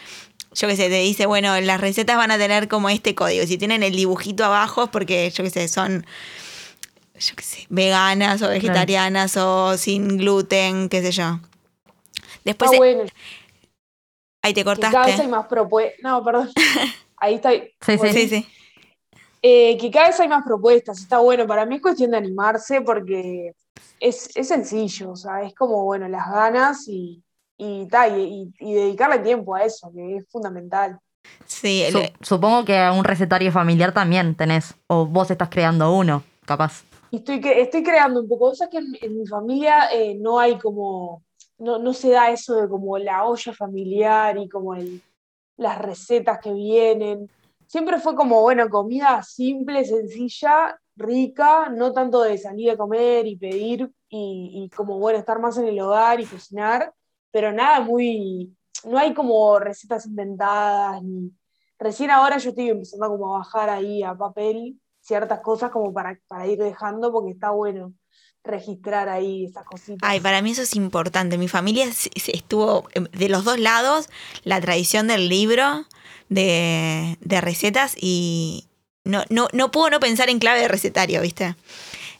[0.56, 3.46] Yo qué sé, te dice, bueno, las recetas van a tener como este código.
[3.46, 6.06] Si tienen el dibujito abajo es porque, yo qué sé, son,
[7.20, 11.41] yo qué sé, veganas o vegetarianas o sin gluten, qué sé yo.
[12.46, 13.12] Después, Está eh, bueno.
[14.41, 15.22] ahí te que cada vez cortaste.
[15.24, 16.00] hay más propuestas.
[16.02, 16.50] No, perdón.
[17.18, 17.52] Ahí está.
[17.52, 18.10] Sí, sí.
[18.13, 18.48] Sí, sí.
[19.41, 21.00] Eh, que cada vez hay más propuestas.
[21.00, 21.48] Está bueno.
[21.48, 23.54] Para mí es cuestión de animarse porque
[24.00, 25.12] es, es sencillo.
[25.12, 27.25] O sea, es como, bueno, las ganas y,
[27.58, 28.22] y, ta, y,
[28.60, 31.00] y- y dedicarle tiempo a eso, que es fundamental.
[31.46, 34.76] Sí, el- Su- supongo que un recetario familiar también tenés.
[34.88, 36.84] O vos estás creando uno, capaz.
[37.12, 38.50] Estoy, cre- estoy creando un poco.
[38.50, 41.24] Cosas que en, en mi familia eh, no hay como.
[41.58, 45.02] No, no se da eso de como la olla familiar y como el,
[45.58, 47.30] las recetas que vienen.
[47.68, 53.38] Siempre fue como, bueno, comida simple, sencilla, rica, no tanto de salir a comer y
[53.38, 56.94] pedir y, y como, bueno, estar más en el hogar y cocinar,
[57.36, 61.34] pero nada muy, no hay como recetas inventadas, ni...
[61.78, 66.17] Recién ahora yo estoy empezando como a bajar ahí a papel ciertas cosas como para,
[66.30, 67.91] para ir dejando porque está bueno
[68.41, 70.10] registrar ahí esas cositas.
[70.10, 71.38] Ay, para mí eso es importante.
[71.38, 74.08] Mi familia estuvo eh, de los dos lados,
[74.45, 75.86] la tradición del libro
[76.30, 78.69] de, de recetas y
[79.04, 81.58] no, no, no puedo no pensar en clave de recetario, ¿viste?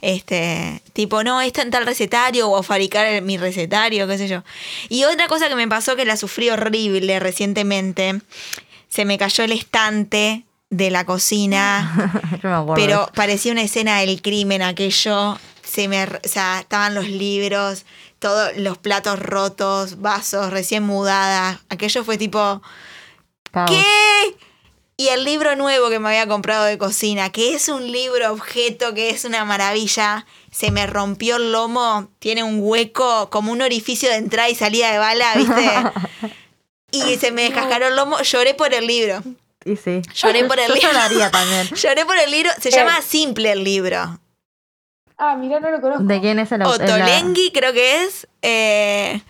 [0.02, 4.44] Este, tipo, no, esto en tal recetario o fabricar el- mi recetario, qué sé yo.
[4.90, 8.22] Y otra cosa que me pasó que la sufrí horrible recientemente,
[8.90, 12.12] se me cayó el estante de la cocina.
[12.44, 12.76] Yo me acuerdo.
[12.76, 15.38] Pero parecía una escena del crimen aquello.
[15.64, 17.86] Se me, o sea, estaban los libros,
[18.20, 21.60] todos los platos rotos, vasos recién mudadas.
[21.70, 22.62] Aquello fue tipo.
[23.68, 23.84] ¿qué?
[24.98, 28.94] Y el libro nuevo que me había comprado de cocina, que es un libro objeto,
[28.94, 34.10] que es una maravilla, se me rompió el lomo, tiene un hueco como un orificio
[34.10, 35.70] de entrada y salida de bala, ¿viste?
[36.92, 39.22] y se me descascaró el lomo, lloré por el libro.
[39.66, 40.02] Y sí.
[40.14, 41.30] Lloré por el Yo libro.
[41.32, 41.68] también.
[41.76, 42.72] Lloré por el libro, se Eh.
[42.72, 44.20] llama Simple el libro.
[45.18, 46.04] Ah, mirá, no lo conozco.
[46.04, 48.28] ¿De quién es el au- la- Otolenghi creo que es.
[48.42, 49.22] eh,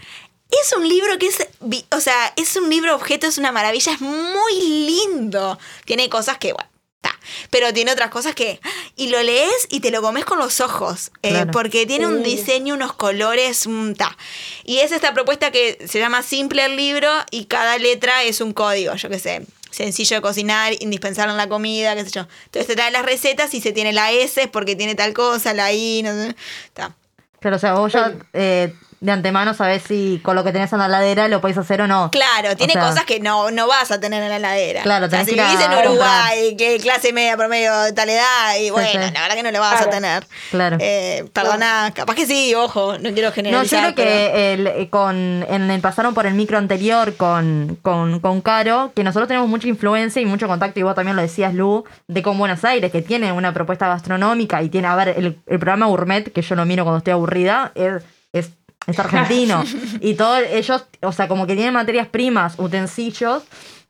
[0.50, 1.48] es un libro que es,
[1.92, 5.58] o sea, es un libro objeto, es una maravilla, es muy lindo.
[5.86, 6.70] Tiene cosas que, bueno,
[7.02, 7.18] está.
[7.50, 8.60] Pero tiene otras cosas que,
[8.96, 11.52] y lo lees y te lo comes con los ojos, eh, Claro.
[11.52, 14.18] porque tiene un diseño, unos colores, mm, ta.
[14.64, 18.54] Y es esta propuesta que se llama Simple el libro y cada letra es un
[18.54, 19.46] código, yo qué sé.
[19.72, 22.28] Sencillo de cocinar, indispensable en la comida, qué sé yo.
[22.46, 25.54] Entonces te trae las recetas y se tiene la S es porque tiene tal cosa,
[25.54, 26.36] la I, no sé.
[26.74, 26.96] Ta.
[27.42, 28.74] Claro, o sea, vos ya eh,
[29.06, 31.88] de antemano sabés si con lo que tenés en la ladera lo podés hacer o
[31.88, 32.10] no.
[32.12, 34.82] Claro, tiene sea- cosas que no, no vas a tener en la heladera.
[34.84, 35.88] Claro, o sea, tenés si ir a vivís en.
[35.88, 38.98] Uruguay, que clase media promedio de tal edad, y bueno, sí.
[39.14, 40.26] la verdad que no lo vas a tener.
[40.52, 40.78] Claro.
[40.80, 43.94] Eh, perdona, capaz que sí, ojo, no quiero No, yo generalizar.
[43.94, 48.42] creo que el, eh, con, en el pasaron por el micro anterior con, con, con
[48.42, 51.84] Caro, que nosotros tenemos mucha influencia y mucho contacto, y vos también lo decías, Lu,
[52.08, 55.60] de con Buenos Aires, que tiene una propuesta gastronómica y tiene, a ver, el, el
[55.60, 58.04] programa Gourmet, que yo lo miro cuando estoy aburrida, es,
[58.34, 58.52] es,
[58.88, 59.64] es argentino.
[60.02, 63.44] y todos ellos, o sea, como que tienen materias primas, utensilios,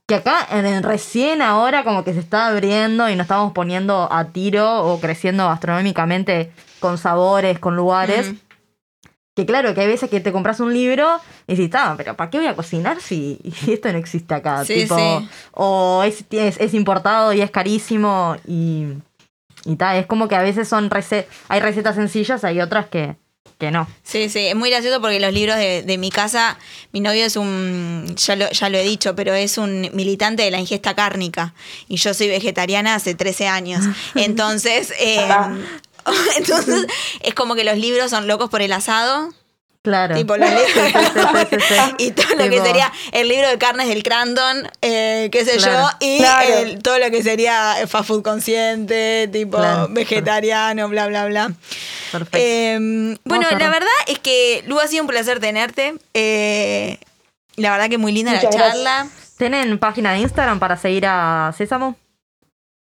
[0.06, 4.26] que acá en recién ahora como que se está abriendo y nos estamos poniendo a
[4.26, 8.34] tiro o creciendo gastronómicamente con sabores, con lugares.
[9.36, 12.30] Que claro, que hay veces que te compras un libro y dices, ah, pero ¿para
[12.30, 14.64] qué voy a cocinar si, si esto no existe acá?
[14.64, 15.30] Sí, tipo, sí.
[15.52, 18.94] O es, es, es importado y es carísimo y,
[19.66, 19.98] y tal.
[19.98, 23.18] Es como que a veces son recetas, hay recetas sencillas, hay otras que,
[23.58, 23.88] que no.
[24.04, 26.58] Sí, sí, es muy gracioso porque los libros de, de mi casa,
[26.92, 30.52] mi novio es un, ya lo, ya lo he dicho, pero es un militante de
[30.52, 31.54] la ingesta cárnica
[31.88, 33.86] y yo soy vegetariana hace 13 años.
[34.16, 35.28] Entonces, eh,
[36.38, 36.86] entonces
[37.22, 39.34] es como que los libros son locos por el asado.
[39.86, 40.16] Claro.
[40.16, 40.66] Tipo los libros
[41.50, 42.06] Sí, sí, sí.
[42.08, 45.90] y todo lo que sería el libro de carnes del Crandon, eh, qué sé Claro.
[46.02, 46.54] yo, y Claro.
[46.58, 49.88] el- todo lo que sería fast food consciente, tipo Claro.
[49.92, 51.52] vegetariano, bla, bla, bla.
[52.12, 52.38] Perfecto.
[52.42, 55.94] Eh, bueno, la verdad es que, Lu, ha sido un placer tenerte.
[56.14, 56.98] Eh,
[57.56, 59.08] la verdad que muy linda la Muchas charla.
[59.38, 61.96] ¿Tienen página de Instagram para seguir a Sésamo?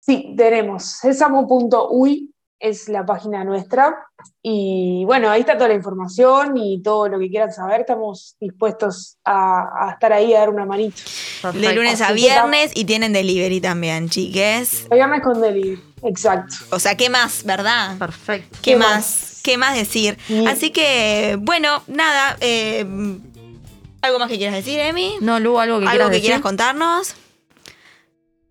[0.00, 4.06] Sí, tenemos sésamo.uy es la página nuestra.
[4.42, 7.80] Y bueno, ahí está toda la información y todo lo que quieran saber.
[7.80, 10.96] Estamos dispuestos a, a estar ahí a dar una manito.
[11.52, 14.86] De lunes a viernes y tienen delivery también, chiques.
[14.90, 16.54] Viernes con delivery, exacto.
[16.70, 17.98] O sea, ¿qué más, verdad?
[17.98, 18.58] Perfecto.
[18.62, 18.88] ¿Qué ¿Qué más?
[18.96, 19.40] más?
[19.42, 20.16] ¿Qué más decir?
[20.26, 20.46] Sí.
[20.46, 22.36] Así que, bueno, nada.
[22.40, 22.86] eh,
[24.00, 25.16] ¿Algo más que quieras decir, Emi?
[25.20, 26.26] No, Lu, algo que ¿Algo quieras que decir.
[26.26, 27.14] quieras contarnos?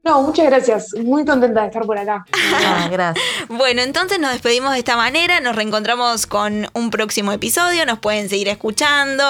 [0.03, 0.93] No, muchas gracias.
[1.01, 2.25] Muy contenta de estar por acá.
[2.53, 3.23] Ah, gracias.
[3.49, 8.27] Bueno, entonces nos despedimos de esta manera, nos reencontramos con un próximo episodio, nos pueden
[8.29, 9.23] seguir escuchando,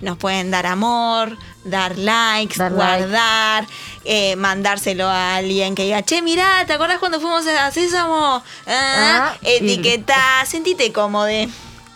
[0.00, 3.02] nos pueden dar amor, dar likes, Dar like.
[3.02, 3.66] guardar,
[4.04, 8.42] eh, mandárselo a alguien que diga, che, mirá, ¿te acordás cuando fuimos a Sésamo?
[8.66, 11.28] Ah, Ah, y- etiqueta, sentite cómodo.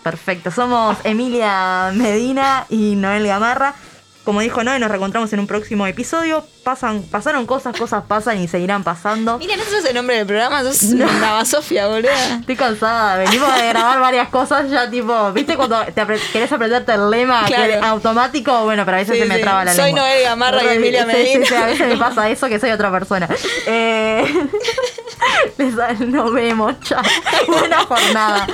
[0.02, 3.74] Perfecto, somos Emilia Medina y Noel Gamarra.
[4.28, 6.44] Como dijo Noel, nos reencontramos en un próximo episodio.
[6.62, 9.38] Pasan, pasaron cosas, cosas pasan y seguirán pasando.
[9.38, 10.62] Mira, ¿no sos el nombre del programa?
[10.64, 12.34] Sos una Sofía, boluda.
[12.40, 16.92] Estoy cansada, venimos de grabar varias cosas ya tipo, ¿viste cuando te apre- querés aprenderte
[16.92, 17.72] el lema que Claro.
[17.72, 18.64] es automático?
[18.64, 19.40] Bueno, pero a veces Sí, se me sí.
[19.40, 20.02] traba la Soy lengua.
[20.02, 21.46] Noel Gamarra y Emilia sí, sí, Medina.
[21.46, 23.26] sí, a veces me pasa eso que soy otra persona.
[23.66, 24.26] Eh,
[26.00, 27.00] nos vemos, chao.
[27.46, 28.46] Buena jornada.